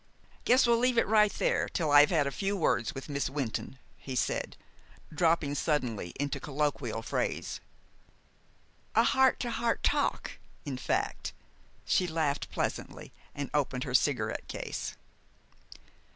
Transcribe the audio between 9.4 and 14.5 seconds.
to heart talk, in fact." She laughed pleasantly, and opened her cigarette